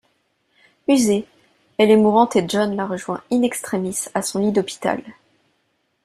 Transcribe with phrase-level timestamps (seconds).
[0.87, 1.27] Usée,
[1.77, 4.99] elle est mourante et John la rejoint in extremis à son lit d'hôpital.